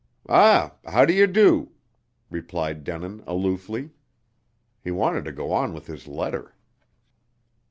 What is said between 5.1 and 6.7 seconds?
to go on with his letter.